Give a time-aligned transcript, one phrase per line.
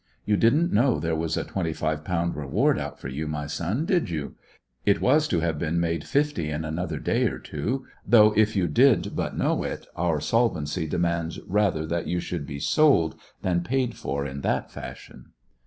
[0.25, 3.85] "You didn't know there was a twenty five pound reward out for you, my son,
[3.85, 4.33] did you?
[4.83, 8.67] It was to have been made fifty in another day or two; though, if you
[8.67, 13.95] did but know it, our solvency demands rather that you should be sold, than paid
[13.95, 15.33] for in that fashion."